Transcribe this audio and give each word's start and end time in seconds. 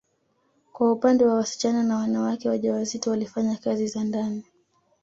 Kwa 0.73 0.91
upande 0.91 1.25
wa 1.25 1.33
wasichana 1.35 1.83
na 1.83 1.95
wanawake 1.97 2.49
wajawazito 2.49 3.09
walifanya 3.11 3.55
kazi 3.57 3.87
za 3.87 4.03
ndani 4.03 4.43